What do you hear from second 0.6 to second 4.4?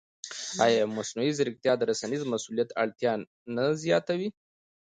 ایا مصنوعي ځیرکتیا د رسنیز مسؤلیت اړتیا نه زیاتوي؟